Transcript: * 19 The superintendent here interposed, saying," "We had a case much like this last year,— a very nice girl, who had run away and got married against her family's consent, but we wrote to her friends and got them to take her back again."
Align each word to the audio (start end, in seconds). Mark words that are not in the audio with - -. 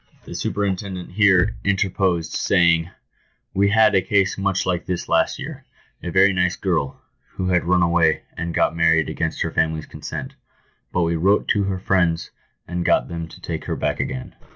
* 0.01 0.13
19 0.21 0.21
The 0.25 0.33
superintendent 0.35 1.11
here 1.11 1.57
interposed, 1.63 2.31
saying," 2.33 2.89
"We 3.53 3.69
had 3.69 3.93
a 3.93 4.01
case 4.01 4.35
much 4.35 4.65
like 4.65 4.87
this 4.87 5.07
last 5.07 5.37
year,— 5.37 5.63
a 6.03 6.09
very 6.09 6.33
nice 6.33 6.55
girl, 6.55 6.99
who 7.33 7.49
had 7.49 7.65
run 7.65 7.83
away 7.83 8.23
and 8.35 8.51
got 8.51 8.75
married 8.75 9.09
against 9.09 9.43
her 9.43 9.51
family's 9.51 9.85
consent, 9.85 10.33
but 10.91 11.03
we 11.03 11.15
wrote 11.17 11.47
to 11.49 11.65
her 11.65 11.77
friends 11.77 12.31
and 12.67 12.83
got 12.83 13.09
them 13.09 13.27
to 13.27 13.39
take 13.39 13.65
her 13.65 13.75
back 13.75 13.99
again." 13.99 14.33